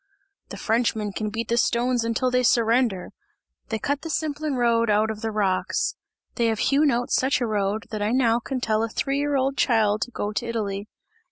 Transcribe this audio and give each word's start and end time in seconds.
"The 0.49 0.57
Frenchmen 0.57 1.13
can 1.13 1.29
beat 1.29 1.47
the 1.49 1.57
stones 1.57 2.03
until 2.03 2.31
they 2.31 2.41
surrender! 2.41 3.11
they 3.69 3.77
cut 3.77 4.01
the 4.01 4.09
Simplon 4.09 4.55
road 4.55 4.89
out 4.89 5.11
of 5.11 5.21
the 5.21 5.29
rocks 5.29 5.95
they 6.37 6.47
have 6.47 6.57
hewn 6.57 6.89
out 6.89 7.11
such 7.11 7.39
a 7.39 7.45
road, 7.45 7.85
that 7.91 8.01
I 8.01 8.09
now 8.09 8.39
can 8.39 8.59
tell 8.61 8.81
a 8.81 8.89
three 8.89 9.19
year 9.19 9.35
old 9.35 9.57
child 9.57 10.01
to 10.01 10.09
go 10.09 10.31
to 10.33 10.45
Italy! 10.47 10.87